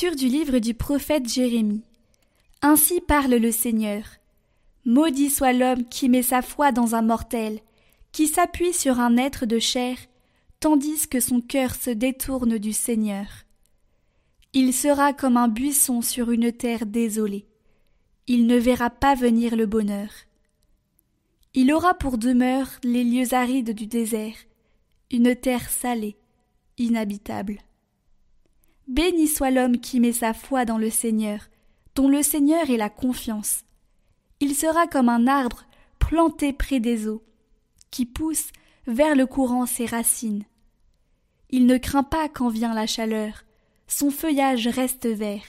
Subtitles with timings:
[0.00, 1.84] Du livre du prophète Jérémie.
[2.62, 4.02] Ainsi parle le Seigneur.
[4.84, 7.60] Maudit soit l'homme qui met sa foi dans un mortel,
[8.10, 9.96] qui s'appuie sur un être de chair,
[10.58, 13.26] tandis que son cœur se détourne du Seigneur.
[14.52, 17.46] Il sera comme un buisson sur une terre désolée.
[18.26, 20.10] Il ne verra pas venir le bonheur.
[21.54, 24.36] Il aura pour demeure les lieux arides du désert,
[25.12, 26.16] une terre salée,
[26.78, 27.60] inhabitable.
[28.86, 31.40] Béni soit l'homme qui met sa foi dans le Seigneur,
[31.94, 33.64] dont le Seigneur est la confiance.
[34.40, 35.64] Il sera comme un arbre
[35.98, 37.22] planté près des eaux,
[37.90, 38.48] qui pousse
[38.86, 40.44] vers le courant ses racines.
[41.50, 43.44] Il ne craint pas quand vient la chaleur,
[43.86, 45.44] son feuillage reste vert.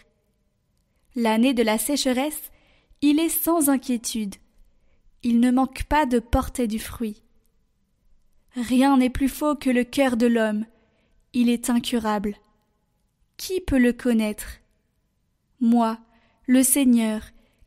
[1.16, 2.52] L'année de la sécheresse,
[3.02, 4.36] il est sans inquiétude.
[5.24, 7.24] Il ne manque pas de porter du fruit.
[8.56, 10.66] Rien n'est plus faux que le cœur de l'homme.
[11.34, 12.36] Il est incurable.
[13.38, 14.60] Qui peut le connaître?
[15.60, 15.98] Moi,
[16.48, 17.22] le Seigneur,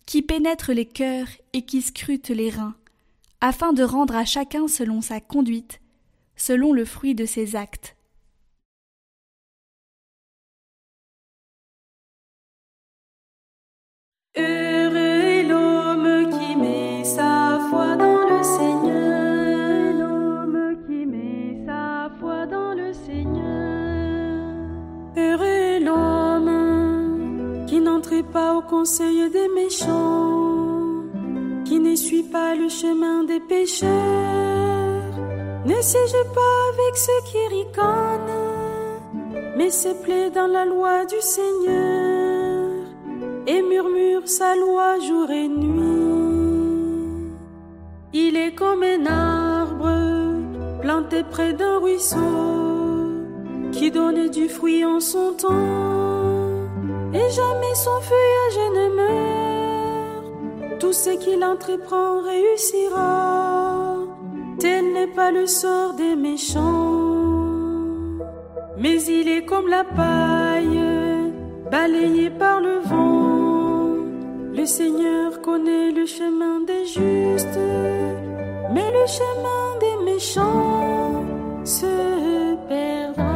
[0.06, 2.74] qui pénètre les cœurs et qui scrute les reins,
[3.42, 5.80] afin de rendre à chacun selon sa conduite,
[6.36, 7.97] selon le fruit de ses actes.
[28.32, 31.02] Pas au conseil des méchants,
[31.64, 33.88] qui n'essuie pas le chemin des pécheurs,
[35.64, 42.70] ne siège pas avec ceux qui ricanent, mais se plaît dans la loi du Seigneur
[43.46, 47.32] et murmure sa loi jour et nuit.
[48.12, 52.16] Il est comme un arbre planté près d'un ruisseau
[53.72, 56.27] qui donne du fruit en son temps
[57.12, 60.78] et jamais son feuillage ne meurt.
[60.80, 63.96] Tout ce qu'il entreprend réussira.
[64.58, 67.18] Tel n'est pas le sort des méchants.
[68.76, 70.80] Mais il est comme la paille,
[71.70, 73.28] balayée par le vent.
[74.54, 77.60] Le Seigneur connaît le chemin des justes,
[78.74, 81.24] mais le chemin des méchants
[81.64, 83.27] se perdra.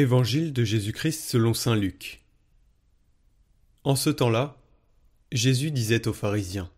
[0.00, 2.22] Évangile de Jésus-Christ selon saint Luc.
[3.84, 4.56] En ce temps-là,
[5.30, 6.70] Jésus disait aux pharisiens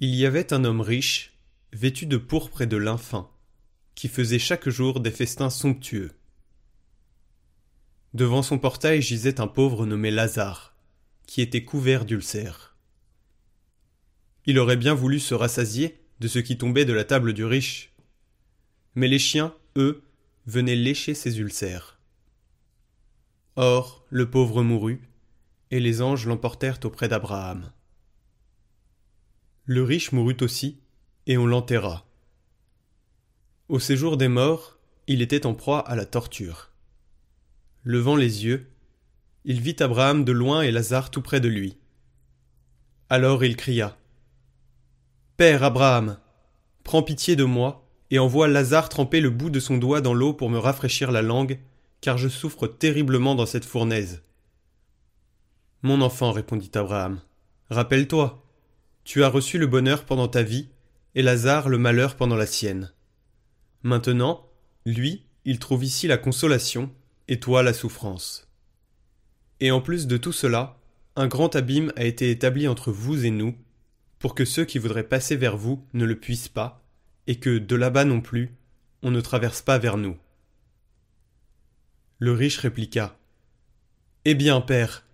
[0.00, 1.34] Il y avait un homme riche,
[1.74, 2.98] vêtu de pourpre et de lin
[3.94, 6.12] qui faisait chaque jour des festins somptueux.
[8.14, 10.74] Devant son portail gisait un pauvre nommé Lazare,
[11.26, 12.78] qui était couvert d'ulcères.
[14.46, 17.92] Il aurait bien voulu se rassasier de ce qui tombait de la table du riche.
[18.94, 20.02] Mais les chiens, eux,
[20.46, 21.98] venait lécher ses ulcères.
[23.56, 25.02] Or, le pauvre mourut,
[25.70, 27.70] et les anges l'emportèrent auprès d'Abraham.
[29.64, 30.80] Le riche mourut aussi,
[31.26, 32.06] et on l'enterra.
[33.68, 36.70] Au séjour des morts, il était en proie à la torture.
[37.84, 38.70] Levant les yeux,
[39.44, 41.76] il vit Abraham de loin et Lazare tout près de lui.
[43.08, 43.96] Alors il cria
[45.36, 46.18] Père Abraham,
[46.84, 47.81] prends pitié de moi
[48.12, 51.22] et envoie Lazare tremper le bout de son doigt dans l'eau pour me rafraîchir la
[51.22, 51.58] langue,
[52.02, 54.22] car je souffre terriblement dans cette fournaise.
[55.80, 57.22] Mon enfant, répondit Abraham,
[57.70, 58.44] rappelle-toi,
[59.04, 60.68] tu as reçu le bonheur pendant ta vie,
[61.14, 62.92] et Lazare le malheur pendant la sienne.
[63.82, 64.46] Maintenant,
[64.84, 66.90] lui, il trouve ici la consolation,
[67.28, 68.46] et toi la souffrance.
[69.60, 70.78] Et en plus de tout cela,
[71.16, 73.54] un grand abîme a été établi entre vous et nous,
[74.18, 76.81] pour que ceux qui voudraient passer vers vous ne le puissent pas,
[77.26, 78.54] et que de là-bas non plus,
[79.02, 80.16] on ne traverse pas vers nous.
[82.18, 83.18] Le riche répliqua.
[84.24, 85.04] Eh bien, père,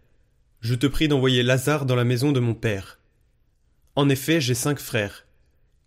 [0.60, 2.99] je te prie d'envoyer Lazare dans la maison de mon père.
[3.96, 5.26] En effet, j'ai cinq frères.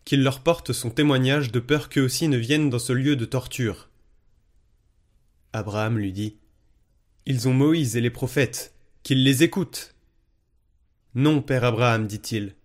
[0.04, 3.26] Qu'il leur porte son témoignage de peur qu'eux aussi ne viennent dans ce lieu de
[3.26, 3.90] torture.
[5.54, 6.38] Abraham lui dit.
[7.28, 9.94] Ils ont Moïse et les prophètes, qu'ils les écoutent.
[11.14, 12.56] Non, père Abraham, dit-il.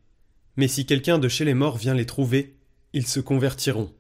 [0.57, 2.56] Mais si quelqu'un de chez les morts vient les trouver,
[2.97, 3.93] ils se convertiront.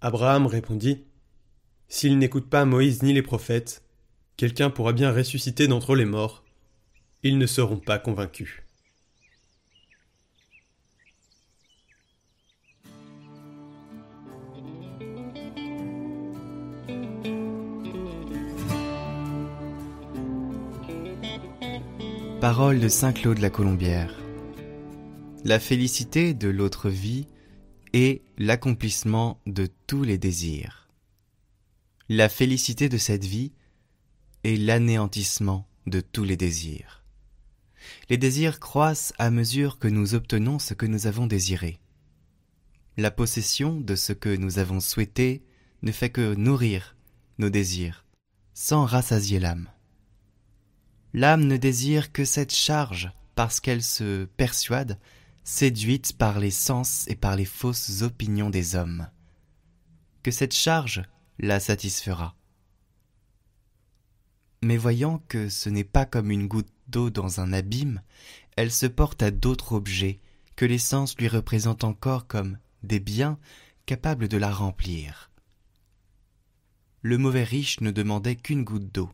[0.00, 1.04] Abraham répondit
[1.86, 3.84] S'ils n'écoutent pas Moïse ni les prophètes,
[4.36, 6.42] quelqu'un pourra bien ressusciter d'entre les morts.
[7.22, 8.64] Ils ne seront pas convaincus.
[22.40, 24.17] Parole de Saint Claude la Colombière.
[25.44, 27.26] La félicité de l'autre vie
[27.92, 30.88] est l'accomplissement de tous les désirs.
[32.08, 33.52] La félicité de cette vie
[34.42, 37.04] est l'anéantissement de tous les désirs.
[38.10, 41.78] Les désirs croissent à mesure que nous obtenons ce que nous avons désiré.
[42.96, 45.44] La possession de ce que nous avons souhaité
[45.82, 46.96] ne fait que nourrir
[47.38, 48.04] nos désirs,
[48.54, 49.68] sans rassasier l'âme.
[51.14, 54.98] L'âme ne désire que cette charge parce qu'elle se persuade,
[55.48, 59.08] séduite par les sens et par les fausses opinions des hommes,
[60.22, 61.02] que cette charge
[61.38, 62.36] la satisfera.
[64.62, 68.02] Mais voyant que ce n'est pas comme une goutte d'eau dans un abîme,
[68.56, 70.20] elle se porte à d'autres objets
[70.54, 73.38] que les sens lui représentent encore comme des biens
[73.86, 75.30] capables de la remplir.
[77.00, 79.10] Le mauvais riche ne demandait qu'une goutte d'eau,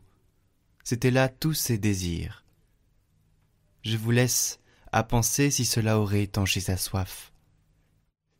[0.83, 2.43] C'étaient là tous ses désirs.
[3.83, 4.59] Je vous laisse
[4.95, 7.33] à penser si cela aurait étanché sa soif.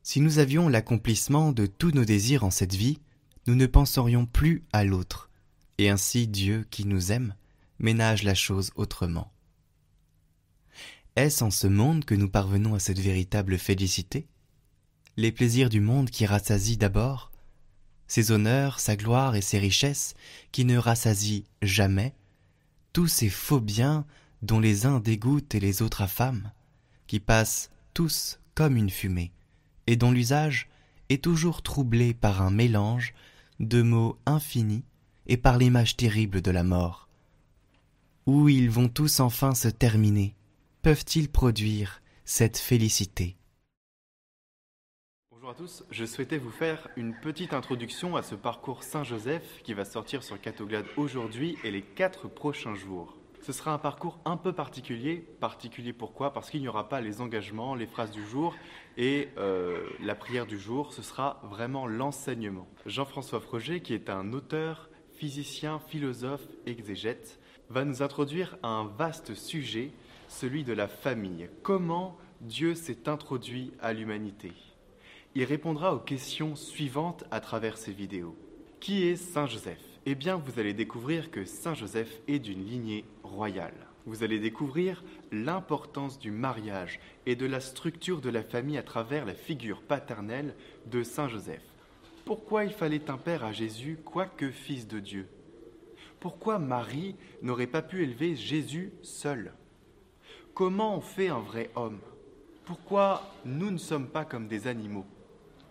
[0.03, 3.01] Si nous avions l'accomplissement de tous nos désirs en cette vie,
[3.45, 5.29] nous ne penserions plus à l'autre,
[5.79, 7.35] et ainsi Dieu, qui nous aime,
[7.77, 9.33] ménage la chose autrement.
[11.17, 14.25] Est-ce en ce monde que nous parvenons à cette véritable félicité?
[15.17, 17.33] Les plaisirs du monde qui rassasient d'abord
[18.07, 20.13] Ses honneurs, sa gloire et ses richesses
[20.53, 22.15] qui ne rassasient jamais
[22.93, 24.05] tous ces faux biens
[24.45, 26.51] dont les uns dégoûtent et les autres affament,
[27.07, 29.31] qui passent tous comme une fumée,
[29.87, 30.69] et dont l'usage
[31.09, 33.13] est toujours troublé par un mélange
[33.59, 34.83] de mots infinis
[35.27, 37.09] et par l'image terrible de la mort.
[38.25, 40.35] Où ils vont tous enfin se terminer
[40.81, 43.35] Peuvent-ils produire cette félicité?
[45.31, 49.73] Bonjour à tous, je souhaitais vous faire une petite introduction à ce parcours Saint-Joseph qui
[49.73, 53.15] va sortir sur Catoglade aujourd'hui et les quatre prochains jours.
[53.45, 55.17] Ce sera un parcours un peu particulier.
[55.39, 56.33] Particulier pourquoi?
[56.33, 58.55] Parce qu'il n'y aura pas les engagements, les phrases du jour
[58.97, 60.93] et euh, la prière du jour.
[60.93, 62.67] Ce sera vraiment l'enseignement.
[62.87, 67.39] Jean-François Froger, qui est un auteur, physicien, philosophe, exégète,
[67.69, 69.91] va nous introduire à un vaste sujet,
[70.27, 71.47] celui de la famille.
[71.61, 74.53] Comment Dieu s'est introduit à l'humanité?
[75.35, 78.35] Il répondra aux questions suivantes à travers ces vidéos.
[78.79, 83.05] Qui est Saint Joseph Eh bien, vous allez découvrir que Saint Joseph est d'une lignée
[83.23, 83.73] royale.
[84.05, 89.25] Vous allez découvrir l'importance du mariage et de la structure de la famille à travers
[89.25, 90.53] la figure paternelle
[90.85, 91.63] de Saint Joseph.
[92.23, 95.27] Pourquoi il fallait un père à Jésus, quoique fils de Dieu?
[96.19, 99.53] Pourquoi Marie n'aurait pas pu élever Jésus seul
[100.53, 101.99] Comment on fait un vrai homme?
[102.65, 105.05] Pourquoi nous ne sommes pas comme des animaux?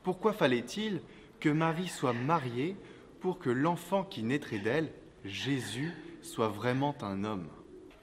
[0.03, 1.01] Pourquoi fallait-il
[1.39, 2.75] que Marie soit mariée
[3.25, 4.93] pour que l'enfant qui naîtrait d'elle,
[5.25, 7.49] Jésus, soit vraiment un homme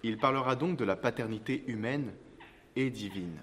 [0.02, 2.12] Il parlera donc de la paternité humaine
[2.76, 3.38] et divine.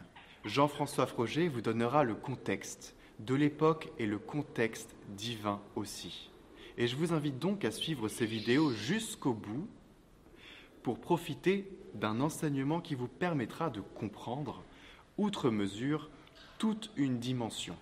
[0.44, 6.32] Jean-François Froger vous donnera le contexte de l'époque et le contexte divin aussi.
[6.79, 9.69] Et je vous invite donc à suivre ces vidéos jusqu'au bout
[10.82, 14.64] pour profiter d'un enseignement qui vous permettra de comprendre,
[15.17, 16.10] outre mesure,
[16.58, 17.76] toute une dimension.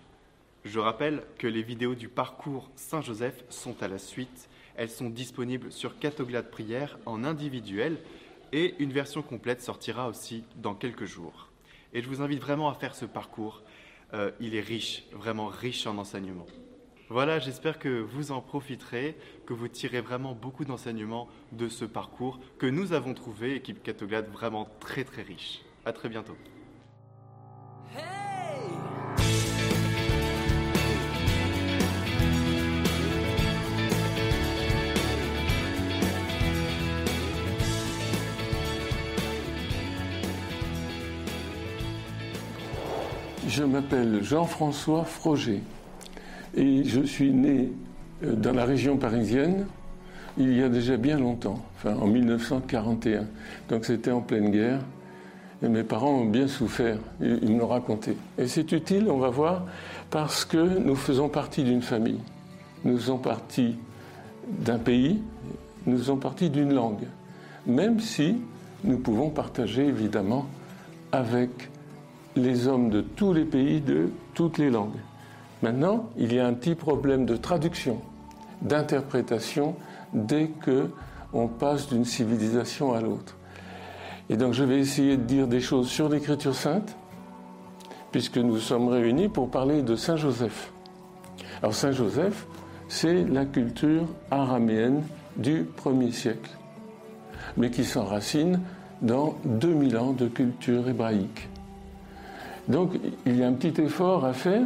[0.67, 4.49] Je rappelle que les vidéos du parcours Saint-Joseph sont à la suite.
[4.75, 7.97] Elles sont disponibles sur Catoglade Prière en individuel
[8.51, 11.47] et une version complète sortira aussi dans quelques jours.
[11.93, 13.63] Et je vous invite vraiment à faire ce parcours.
[14.13, 16.47] Euh, il est riche, vraiment riche en enseignements.
[17.07, 22.41] Voilà, j'espère que vous en profiterez, que vous tirez vraiment beaucoup d'enseignements de ce parcours
[22.59, 25.61] que nous avons trouvé, équipe Catoglade vraiment très très riche.
[25.85, 26.35] À très bientôt.
[43.45, 45.61] Je m'appelle Jean-François Froger
[46.55, 47.71] et je suis né
[48.23, 49.67] euh, dans la région parisienne
[50.37, 53.25] il y a déjà bien longtemps, enfin en 1941.
[53.69, 54.79] Donc c'était en pleine guerre
[55.63, 58.15] et mes parents ont bien souffert, ils me l'ont raconté.
[58.37, 59.65] Et c'est utile, on va voir,
[60.11, 62.19] parce que nous faisons partie d'une famille.
[62.85, 63.75] Nous faisons partie
[64.47, 65.19] d'un pays,
[65.87, 67.07] nous faisons partie d'une langue,
[67.65, 68.37] même si
[68.83, 70.45] nous pouvons partager évidemment
[71.11, 71.69] avec
[72.37, 74.99] les hommes de tous les pays, de toutes les langues.
[75.61, 77.99] Maintenant, il y a un petit problème de traduction,
[78.61, 79.75] d'interprétation
[80.13, 80.89] dès que
[81.33, 83.35] on passe d'une civilisation à l'autre.
[84.29, 86.95] Et donc je vais essayer de dire des choses sur l'Écriture sainte,
[88.11, 90.71] puisque nous sommes réunis pour parler de Saint Joseph.
[91.61, 92.45] Alors Saint Joseph,
[92.87, 95.03] c'est la culture araméenne
[95.35, 96.51] du 1er siècle,
[97.57, 98.61] mais qui s'enracine
[99.01, 101.49] dans 2000 ans de culture hébraïque.
[102.67, 102.91] Donc
[103.25, 104.65] il y a un petit effort à faire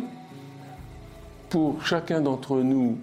[1.50, 2.98] pour chacun d'entre nous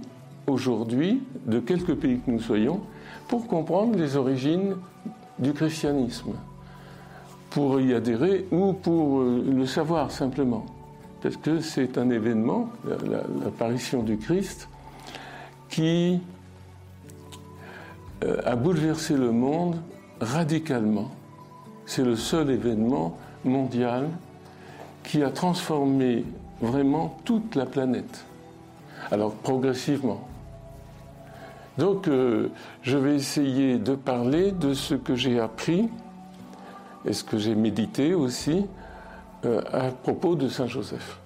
[0.46, 2.80] aujourd'hui, de quelque pays que nous soyons,
[3.28, 4.76] pour comprendre les origines
[5.38, 6.32] du christianisme,
[7.50, 10.64] pour y adhérer ou pour euh, le savoir simplement.
[11.22, 12.70] Parce que c'est un événement,
[13.44, 14.68] l'apparition du Christ,
[15.68, 16.20] qui
[18.24, 19.76] euh, a bouleversé le monde
[20.20, 21.10] radicalement.
[21.86, 24.08] C'est le seul événement mondial
[25.08, 26.24] qui a transformé
[26.60, 28.26] vraiment toute la planète.
[29.10, 30.20] Alors progressivement.
[31.78, 32.50] Donc euh,
[32.82, 35.88] je vais essayer de parler de ce que j'ai appris
[37.06, 38.66] et ce que j'ai médité aussi
[39.46, 41.18] euh, à propos de Saint Joseph.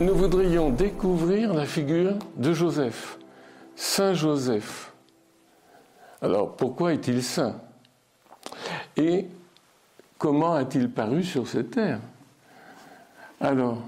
[0.00, 3.18] Nous voudrions découvrir la figure de Joseph,
[3.74, 4.92] Saint Joseph.
[6.22, 7.56] Alors pourquoi est-il saint?
[8.96, 9.26] Et
[10.18, 12.00] comment a-t-il paru sur cette terre?
[13.40, 13.82] Alors,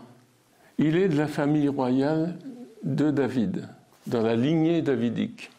[0.78, 2.36] il est de la famille royale
[2.82, 3.68] de David,
[4.06, 5.50] dans la lignée davidique.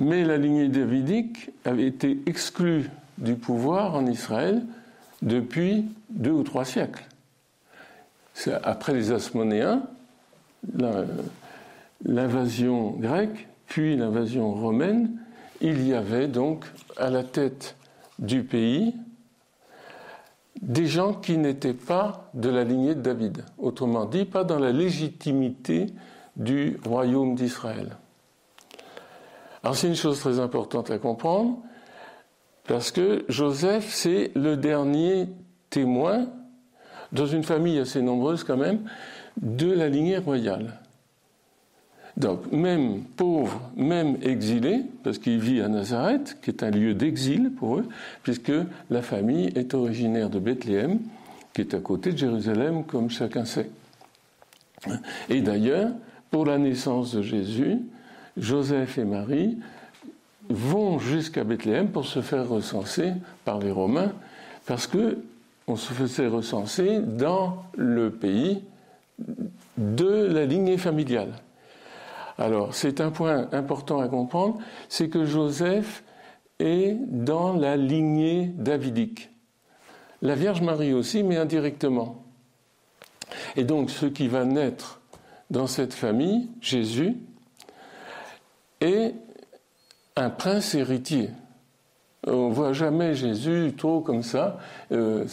[0.00, 4.62] Mais la lignée davidique avait été exclue du pouvoir en Israël
[5.22, 7.04] depuis deux ou trois siècles
[8.62, 9.82] après les Asmonéens,
[12.04, 15.10] l'invasion grecque, puis l'invasion romaine,
[15.60, 16.64] il y avait donc
[16.96, 17.76] à la tête
[18.18, 18.94] du pays
[20.62, 24.72] des gens qui n'étaient pas de la lignée de David, autrement dit, pas dans la
[24.72, 25.86] légitimité
[26.36, 27.96] du royaume d'Israël.
[29.62, 31.58] Alors c'est une chose très importante à comprendre,
[32.66, 35.28] parce que Joseph, c'est le dernier
[35.70, 36.26] témoin
[37.12, 38.80] dans une famille assez nombreuse quand même,
[39.40, 40.74] de la lignée royale.
[42.16, 47.52] Donc, même pauvre, même exilé, parce qu'il vit à Nazareth, qui est un lieu d'exil
[47.52, 47.88] pour eux,
[48.24, 48.52] puisque
[48.90, 50.98] la famille est originaire de Bethléem,
[51.54, 53.70] qui est à côté de Jérusalem, comme chacun sait.
[55.28, 55.92] Et d'ailleurs,
[56.30, 57.78] pour la naissance de Jésus,
[58.36, 59.56] Joseph et Marie
[60.48, 63.12] vont jusqu'à Bethléem pour se faire recenser
[63.44, 64.12] par les Romains,
[64.66, 65.18] parce que
[65.68, 68.64] on se faisait recenser dans le pays
[69.76, 71.32] de la lignée familiale.
[72.38, 74.58] Alors, c'est un point important à comprendre,
[74.88, 76.02] c'est que Joseph
[76.58, 79.30] est dans la lignée davidique.
[80.22, 82.24] La Vierge Marie aussi, mais indirectement.
[83.56, 85.00] Et donc, ce qui va naître
[85.50, 87.16] dans cette famille, Jésus,
[88.80, 89.14] est
[90.16, 91.30] un prince héritier.
[92.30, 94.58] On ne voit jamais Jésus trop comme ça.
[94.92, 95.24] Euh,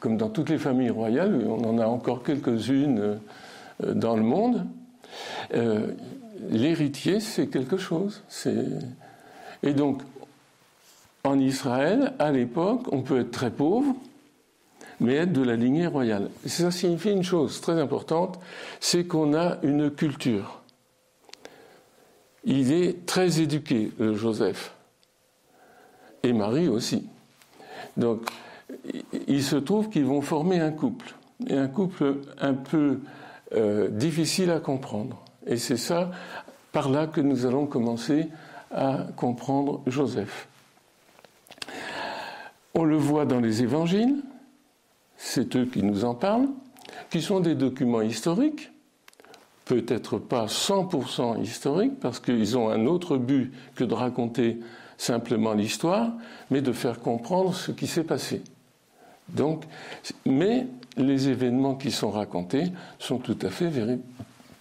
[0.00, 3.18] comme dans toutes les familles royales, on en a encore quelques-unes
[3.82, 4.66] euh, dans le monde.
[5.54, 5.88] Euh,
[6.50, 8.22] l'héritier, c'est quelque chose.
[9.62, 10.02] Et donc,
[11.24, 13.94] en Israël, à l'époque, on peut être très pauvre,
[15.00, 16.28] mais être de la lignée royale.
[16.46, 18.38] ça signifie une chose très importante,
[18.80, 20.60] c'est qu'on a une culture.
[22.44, 24.74] Il est très éduqué, Joseph
[26.24, 27.06] et Marie aussi.
[27.96, 28.22] Donc,
[29.28, 31.14] il se trouve qu'ils vont former un couple,
[31.46, 33.00] et un couple un peu
[33.54, 35.22] euh, difficile à comprendre.
[35.46, 36.10] Et c'est ça,
[36.72, 38.28] par là, que nous allons commencer
[38.70, 40.48] à comprendre Joseph.
[42.74, 44.16] On le voit dans les évangiles,
[45.16, 46.48] c'est eux qui nous en parlent,
[47.10, 48.72] qui sont des documents historiques,
[49.64, 54.58] peut-être pas 100% historiques, parce qu'ils ont un autre but que de raconter
[54.96, 56.12] simplement l'histoire,
[56.50, 58.42] mais de faire comprendre ce qui s'est passé.
[59.28, 59.64] Donc,
[60.26, 62.64] mais les événements qui sont racontés
[62.98, 63.70] sont tout à fait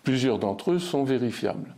[0.03, 1.73] plusieurs d'entre eux sont vérifiables.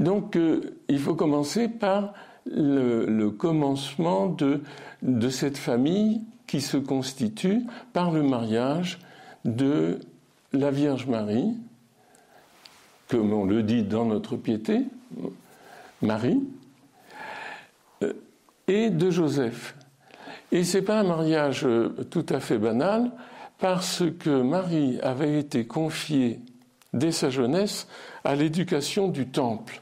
[0.00, 2.14] Donc, euh, il faut commencer par
[2.46, 4.62] le, commencement de,
[5.02, 8.98] de cette famille qui se constitue par le mariage
[9.44, 10.00] de
[10.52, 11.54] la Vierge Marie,
[13.08, 14.86] comme on le dit dans notre piété,
[16.00, 16.40] Marie,
[18.66, 19.74] et de Joseph.
[20.52, 23.10] Et ce n'est pas un mariage euh, tout à fait banal,
[23.58, 26.40] parce que Marie avait été confiée
[26.92, 27.88] dès sa jeunesse
[28.24, 29.80] à l'éducation du temple.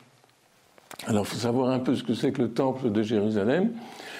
[1.07, 3.73] Alors il faut savoir un peu ce que c'est que le temple de Jérusalem.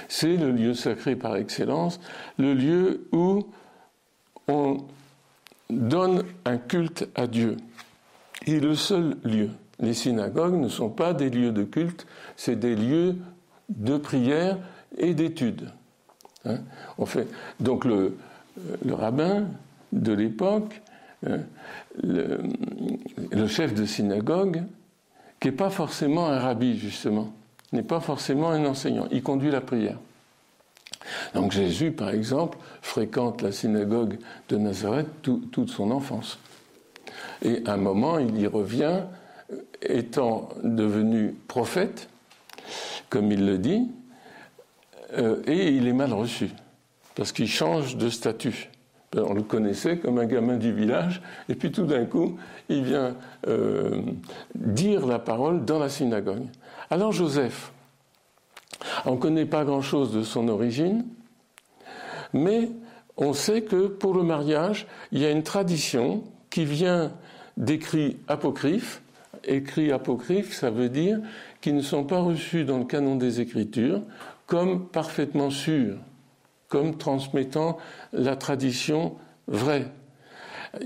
[0.09, 1.99] C'est le lieu sacré par excellence,
[2.39, 3.47] le lieu où
[4.47, 4.79] on
[5.69, 7.57] donne un culte à Dieu.
[8.47, 9.51] est le seul lieu.
[9.81, 13.17] Les synagogues ne sont pas des lieux de culte, c'est des lieux
[13.69, 14.59] de prière
[14.97, 15.71] et d'étude.
[16.45, 16.59] Hein.
[17.07, 17.29] fait,
[17.61, 18.17] donc le,
[18.89, 19.49] rabbin
[19.93, 20.81] de l'époque,
[21.23, 22.39] le,
[23.31, 24.63] le, chef de synagogue,
[25.41, 27.33] qui n'est pas forcément un rabbi justement,
[27.73, 29.99] n'est pas forcément un enseignant, il conduit la prière.
[31.35, 34.19] Donc Jésus, par exemple, fréquente la synagogue
[34.49, 36.39] de Nazareth toute son enfance.
[37.43, 39.03] Et à un moment, il y revient,
[39.83, 42.09] étant devenu prophète,
[43.11, 43.89] comme il le dit,
[45.17, 46.51] euh, et il est mal reçu,
[47.15, 48.71] parce qu'il change de statut.
[49.17, 52.37] On le connaissait comme un gamin du village, et puis tout d'un coup,
[52.69, 54.03] il vient euh,
[54.55, 56.45] dire la parole dans la synagogue.
[56.91, 57.73] Alors Joseph,
[59.05, 61.05] on ne connaît pas grand-chose de son origine,
[62.33, 62.71] mais
[63.17, 67.13] on sait que pour le mariage, il y a une tradition qui vient
[67.57, 69.03] d'écrits apocryphes.
[69.45, 71.21] Écrits apocryphes, ça veut dire
[71.67, 74.01] qu'ils ne sont pas reçus dans le canon des Écritures
[74.47, 75.97] comme parfaitement sûrs,
[76.69, 77.77] comme transmettant
[78.13, 79.17] la tradition
[79.49, 79.89] vraie.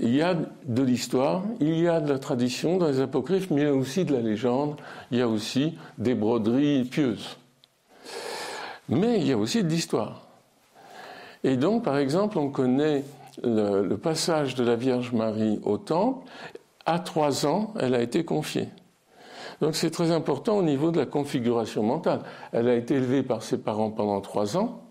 [0.01, 3.61] Il y a de l'histoire, il y a de la tradition dans les apocryphes, mais
[3.61, 4.75] il y a aussi de la légende,
[5.11, 7.37] il y a aussi des broderies pieuses.
[8.89, 10.29] Mais il y a aussi de l'histoire.
[11.43, 13.03] Et donc, par exemple, on connaît
[13.43, 16.25] le, passage de la Vierge Marie au Temple.
[16.87, 18.69] À trois ans, elle a été confiée.
[19.61, 22.21] Donc c'est très important au niveau de la configuration mentale.
[22.51, 24.81] Elle a été élevée par ses parents pendant trois ans.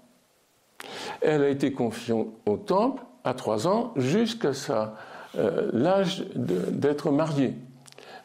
[1.20, 2.14] Elle a été confiée
[2.46, 4.52] au temple à trois ans jusqu'à
[5.36, 7.54] euh, l'âge d'être mariée.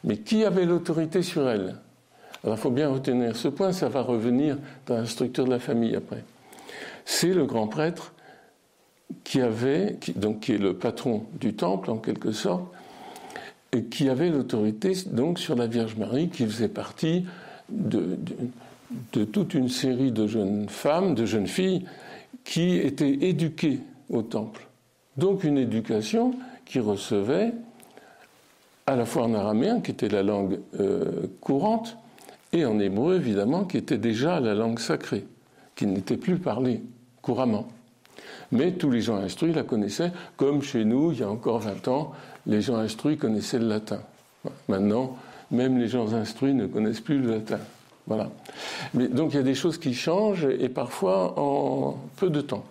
[0.04, 1.76] Mais qui avait l'autorité sur elle?
[2.44, 4.56] Alors il faut bien retenir ce point, ça va revenir
[4.86, 6.24] dans la structure de la famille après.
[7.04, 8.14] C'est le grand prêtre
[9.24, 12.64] qui avait, donc qui est le patron du temple en quelque sorte,
[13.84, 17.26] qui avait l'autorité donc sur la Vierge Marie, qui faisait partie
[17.68, 18.18] de,
[19.12, 21.84] de, toute une série de jeunes femmes, de jeunes filles,
[22.44, 24.66] qui étaient éduquées au temple.
[25.16, 26.34] Donc une éducation
[26.64, 27.52] qui recevait
[28.86, 31.96] à la fois en araméen, qui était la langue euh, courante,
[32.52, 35.26] et en hébreu, évidemment, qui était déjà la langue sacrée,
[35.74, 36.82] qui n'était plus parlée
[37.20, 37.66] couramment.
[38.52, 41.88] Mais tous les gens instruits la connaissaient, comme chez nous, il y a encore 20
[41.88, 42.12] ans,
[42.46, 44.00] les gens instruits connaissaient le latin.
[44.68, 45.16] Maintenant,
[45.50, 47.58] même les gens instruits ne connaissent plus le latin.
[48.06, 48.30] Voilà.
[48.94, 52.64] Mais donc il y a des choses qui changent et parfois en peu de temps.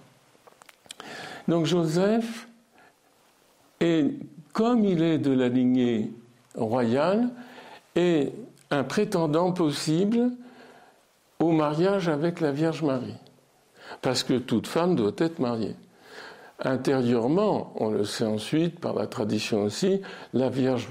[1.48, 2.48] Donc Joseph
[3.80, 4.12] est,
[4.54, 6.12] comme il est de la lignée
[6.56, 7.30] royale,
[7.96, 8.32] est
[8.72, 10.32] un prétendant possible
[11.40, 13.16] au mariage avec la Vierge Marie
[14.02, 15.76] parce que toute femme doit être mariée.
[16.64, 20.02] Intérieurement, on le sait ensuite par la tradition aussi,
[20.34, 20.88] la Vierge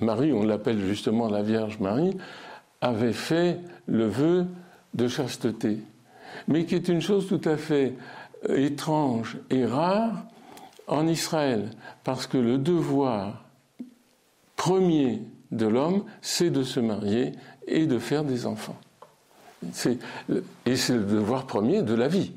[0.00, 2.16] Marie, on l'appelle justement la Vierge Marie,
[2.80, 4.46] avait fait le vœu
[4.94, 5.80] de chasteté,
[6.48, 7.94] mais qui est une chose tout à fait
[8.48, 10.24] euh, étrange et rare
[10.86, 11.70] en Israël,
[12.04, 13.44] parce que le devoir
[14.56, 17.32] premier de l'homme, c'est de se marier
[17.66, 18.78] et de faire des enfants
[20.66, 22.32] et c'est le devoir premier de la vie.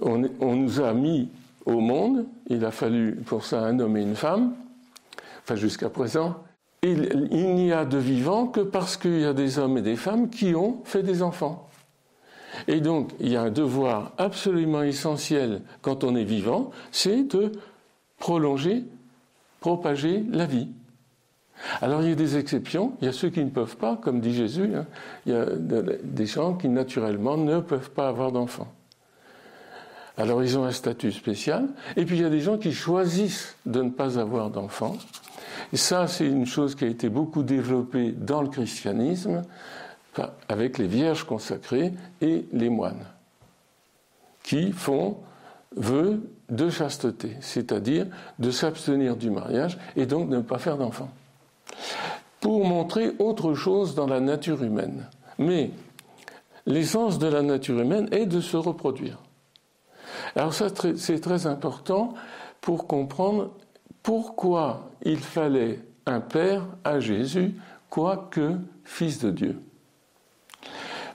[0.00, 1.28] On, nous a mis
[1.64, 4.54] au monde, il a fallu pour ça un homme et une femme,
[5.42, 6.42] enfin jusqu'à présent,
[6.82, 10.28] il, n'y a de vivants que parce qu'il y a des hommes et des femmes
[10.28, 11.68] qui ont fait des enfants.
[12.68, 17.52] Et donc, il y a un devoir absolument essentiel quand on est vivant, c'est de
[18.18, 18.84] prolonger,
[19.60, 20.68] propager la vie.
[21.80, 24.20] Alors il y a des exceptions, il y a ceux qui ne peuvent pas, comme
[24.20, 24.86] dit Jésus, hein.
[25.24, 25.46] il y a
[26.02, 28.72] des gens qui naturellement ne peuvent pas avoir d'enfants.
[30.16, 33.56] Alors ils ont un statut spécial, et puis il y a des gens qui choisissent
[33.66, 34.96] de ne pas avoir d'enfants.
[35.72, 39.42] Et ça, c'est une chose qui a été beaucoup développée dans le christianisme,
[40.48, 43.04] avec les vierges consacrées et les moines,
[44.42, 45.18] qui font
[45.76, 48.06] vœu de chasteté, c'est-à-dire
[48.38, 51.10] de s'abstenir du mariage et donc de ne pas faire d'enfants
[52.40, 55.08] pour montrer autre chose dans la nature humaine.
[55.38, 55.70] Mais
[56.64, 59.18] l'essence de la nature humaine est de se reproduire.
[60.36, 62.12] Alors ça, c'est très important
[62.60, 63.52] pour comprendre
[64.02, 67.54] pourquoi il fallait un Père à Jésus,
[67.88, 69.58] quoique Fils de Dieu.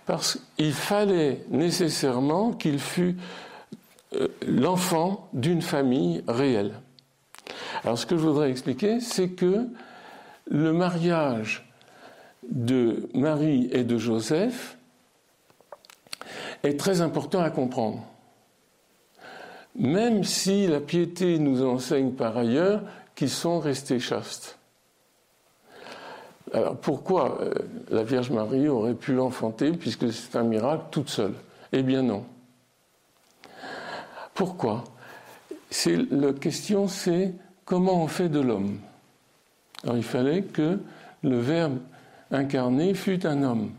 [0.05, 3.15] Parce qu'il fallait nécessairement qu'il fût
[4.15, 6.73] euh, l'enfant d'une famille réelle.
[7.83, 9.67] Alors ce que je voudrais expliquer, c'est que
[10.49, 11.71] le mariage
[12.49, 14.77] de Marie et de Joseph
[16.63, 18.10] est très important à comprendre.
[19.75, 22.81] Même si la piété nous enseigne par ailleurs
[23.15, 24.57] qu'ils sont restés chastes.
[26.53, 27.53] Alors pourquoi euh,
[27.89, 31.35] la Vierge Marie aurait pu enfanter puisque c'est un miracle toute seule?
[31.71, 32.25] Eh bien non.
[34.33, 34.83] Pourquoi?
[35.85, 38.79] La question c'est comment on fait de l'homme?
[39.83, 40.79] Alors il fallait que
[41.23, 41.77] le Verbe
[42.31, 43.71] incarné fût un homme,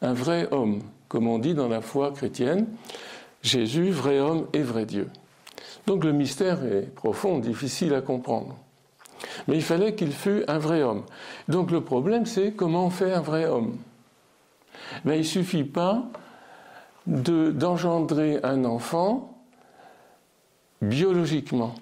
[0.00, 2.66] un vrai homme, comme on dit dans la foi chrétienne,
[3.44, 5.08] Jésus, vrai homme et vrai Dieu.
[5.86, 8.56] Donc le mystère est profond, difficile à comprendre.
[9.46, 11.04] Mais il fallait qu'il fût un vrai homme.
[11.48, 13.76] Donc le problème, c'est comment on fait un vrai homme
[15.04, 16.04] Mais Il ne suffit pas
[17.06, 19.38] d'engendrer un enfant
[20.80, 21.74] biologiquement.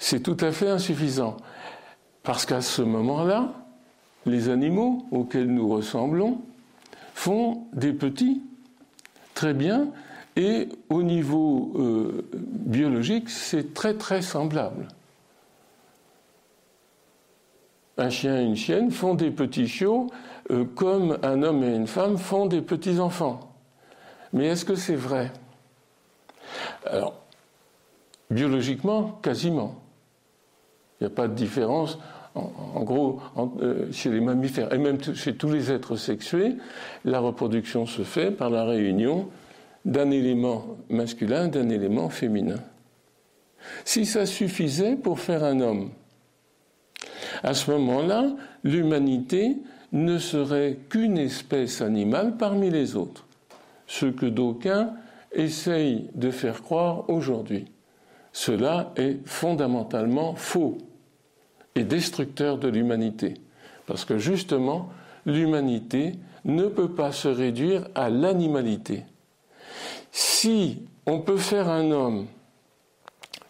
[0.00, 1.36] C'est tout à fait insuffisant.
[2.24, 3.52] Parce qu'à ce moment-là,
[4.26, 6.42] les animaux auxquels nous ressemblons
[7.14, 8.42] font des petits
[9.38, 9.86] très bien
[10.34, 14.88] et au niveau euh, biologique, c'est très très semblable.
[17.98, 20.08] Un chien et une chienne font des petits chiots
[20.50, 23.38] euh, comme un homme et une femme font des petits enfants.
[24.32, 25.32] Mais est-ce que c'est vrai?
[26.84, 27.14] Alors,
[28.32, 29.76] biologiquement, quasiment.
[31.00, 31.96] Il n'y a pas de différence
[32.74, 33.20] en, gros,
[33.60, 36.56] euh, chez les mammifères et même chez tous les êtres sexués,
[37.04, 39.28] la reproduction se fait par la réunion
[39.84, 42.60] d'un élément masculin, d'un élément féminin.
[43.84, 45.90] Si ça suffisait pour faire un homme,
[47.42, 48.30] à ce moment-là,
[48.64, 49.56] l'humanité
[49.92, 53.26] ne serait qu'une espèce animale parmi les autres,
[53.86, 54.92] ce que d'aucuns
[55.32, 57.66] essayent de faire croire aujourd'hui.
[58.32, 60.78] Cela est fondamentalement faux
[61.84, 63.34] destructeur de l'humanité,
[63.86, 64.90] parce que justement,
[65.26, 66.14] l'humanité
[66.44, 69.04] ne peut pas se réduire à l'animalité.
[70.12, 72.26] Si on peut faire un homme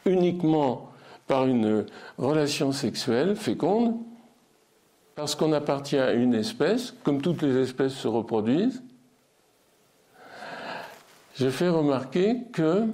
[0.04, 0.90] uniquement
[1.26, 1.86] par une
[2.16, 3.96] relation sexuelle féconde,
[5.14, 8.82] parce qu'on appartient à une espèce, comme toutes les espèces se reproduisent,
[11.34, 12.86] je fais remarquer que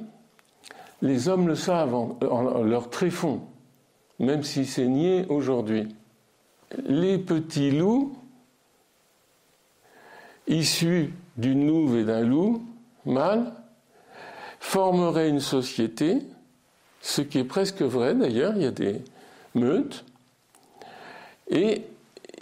[1.01, 3.43] les hommes le savent en, leur tréfonds,
[4.19, 5.89] même si c'est nié aujourd'hui.
[6.87, 8.17] Les petits loups,
[10.47, 12.63] issus d'une louve et d'un loup
[13.07, 13.53] mâle,
[14.61, 16.19] formerait une société,
[17.01, 19.03] ce qui est presque vrai d'ailleurs, il y a des
[19.55, 20.05] meutes,
[21.51, 21.83] et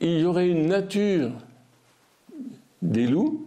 [0.00, 1.32] il y aurait une nature
[2.80, 3.46] des loups,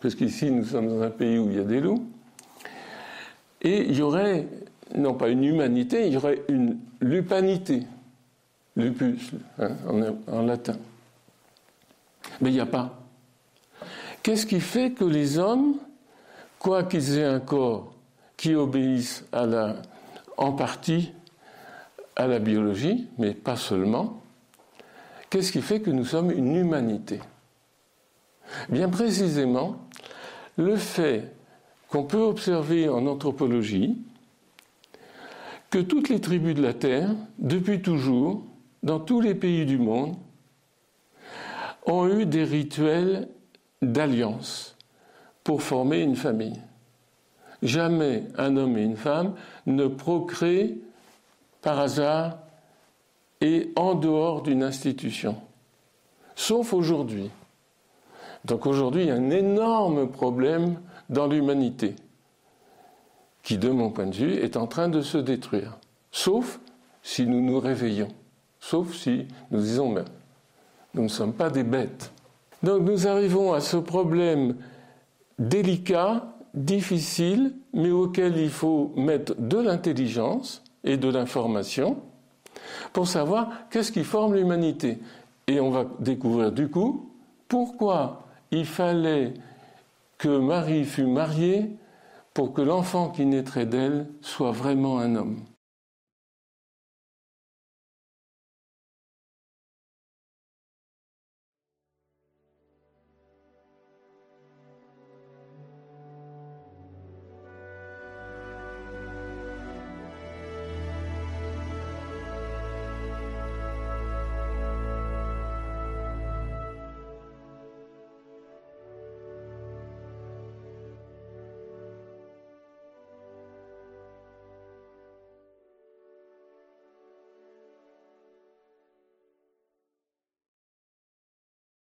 [0.00, 2.06] parce qu'ici nous sommes dans un pays où il y a des loups,
[3.62, 4.46] et il y aurait,
[4.94, 7.82] non pas une humanité, il y aurait une lupanité,
[8.76, 9.76] lupus hein,
[10.28, 10.76] en, latin.
[12.40, 12.98] Mais il n'y a pas.
[14.22, 15.76] Qu'est-ce qui fait que les hommes,
[16.58, 17.92] quoi qu'ils aient un corps
[18.36, 18.54] qui
[19.32, 19.76] la,
[20.36, 21.12] en partie
[22.16, 24.20] à la biologie, mais pas seulement.
[25.30, 27.20] Qu'est-ce qui fait que nous sommes une humanité?
[28.68, 29.76] Bien précisément,
[30.56, 31.32] le fait
[31.88, 33.98] qu'on peut observer en anthropologie
[35.78, 38.44] toutes les tribus de la Terre, depuis toujours,
[38.82, 40.16] dans tous les pays du monde,
[41.86, 43.28] ont eu des rituels
[43.82, 44.76] d'alliance
[45.42, 46.60] pour former une famille
[47.64, 49.34] jamais un homme et une femme
[49.66, 50.76] ne procréent
[51.62, 52.38] par hasard
[53.40, 55.36] et en dehors d'une institution,
[56.36, 57.30] sauf aujourd'hui.
[58.44, 61.96] Donc aujourd'hui, il y a un énorme problème dans l'humanité
[63.44, 65.78] qui, de mon point de vue, est en train de se détruire,
[66.10, 66.58] sauf
[67.02, 68.08] si nous nous réveillons,
[68.58, 70.04] sauf si nous disons, mais
[70.94, 72.12] nous ne sommes pas des bêtes.
[72.62, 74.56] Donc nous arrivons à ce problème
[75.38, 81.98] délicat difficile, mais auquel il faut mettre de l'intelligence et de l'information
[82.92, 84.98] pour savoir qu'est-ce qui forme l'humanité.
[85.46, 87.10] Et on va découvrir du coup
[87.48, 89.34] pourquoi il fallait
[90.16, 91.70] que Marie fût mariée
[92.34, 95.53] pour que l'enfant qui naîtrait d'elle soit vraiment un homme.